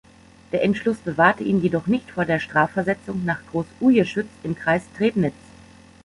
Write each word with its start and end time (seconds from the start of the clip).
Der 0.51 0.63
Entschluss 0.63 0.97
bewahrte 0.97 1.43
ihn 1.43 1.61
jedoch 1.61 1.85
nicht 1.85 2.09
vor 2.09 2.25
der 2.25 2.39
Strafversetzung 2.39 3.23
nach 3.23 3.37
Groß-Ujeschütz 3.51 4.25
im 4.41 4.55
Kreis 4.55 4.81
Trebnitz. 4.97 5.35